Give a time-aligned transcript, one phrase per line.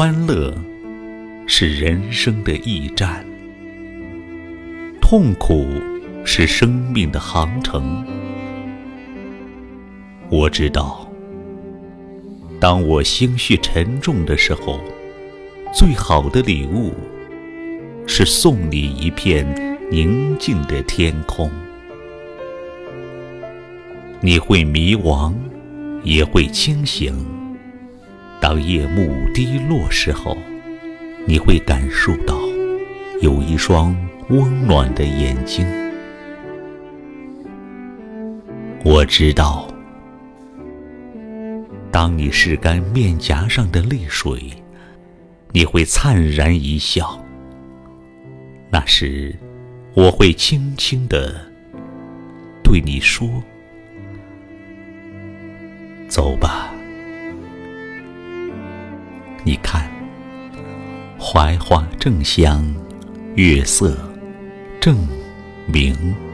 [0.00, 0.54] 欢乐
[1.46, 3.22] 是人生的驿站，
[4.98, 5.66] 痛苦
[6.24, 8.02] 是生命的航程。
[10.30, 11.06] 我知道，
[12.58, 14.80] 当我心绪沉重的时候，
[15.74, 16.94] 最好的礼物
[18.06, 19.46] 是送你一片
[19.90, 21.50] 宁静的天空。
[24.22, 25.34] 你会迷惘，
[26.02, 27.14] 也会清醒。
[28.40, 30.36] 当夜幕低落时候，
[31.26, 32.34] 你会感受到
[33.20, 33.94] 有一双
[34.30, 35.66] 温暖的眼睛。
[38.82, 39.68] 我知道，
[41.92, 44.40] 当你拭干面颊上的泪水，
[45.52, 47.22] 你会灿然一笑。
[48.70, 49.36] 那时，
[49.94, 51.34] 我会轻轻地
[52.64, 53.28] 对你说。
[56.08, 56.59] 走吧，
[59.42, 59.90] 你看，
[61.18, 62.62] 槐花正香，
[63.36, 63.96] 月色
[64.80, 64.96] 正
[65.66, 66.29] 明。